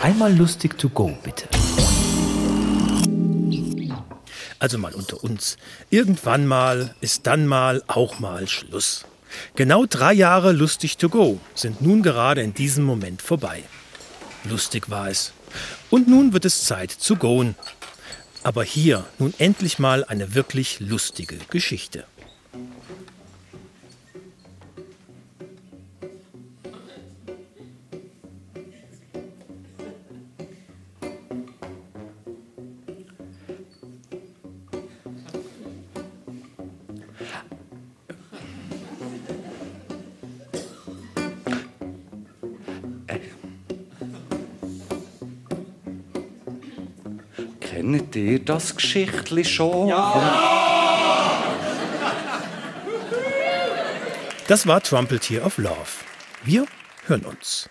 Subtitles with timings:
[0.00, 1.48] Einmal lustig to go, bitte.
[4.60, 5.56] Also mal unter uns.
[5.90, 9.04] Irgendwann mal ist dann mal auch mal Schluss.
[9.56, 13.64] Genau drei Jahre lustig to go sind nun gerade in diesem Moment vorbei.
[14.44, 15.32] Lustig war es.
[15.90, 17.56] Und nun wird es Zeit zu goen.
[18.44, 22.04] Aber hier nun endlich mal eine wirklich lustige Geschichte.
[47.70, 49.88] Kennt ihr das Geschichtli schon?
[49.88, 50.22] Ja.
[54.46, 55.76] Das war Trumpeltier of Love.
[56.44, 56.64] Wir
[57.06, 57.68] hören uns.